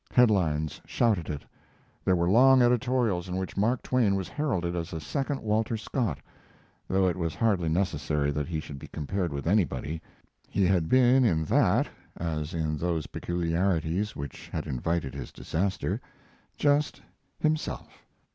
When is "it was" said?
7.07-7.35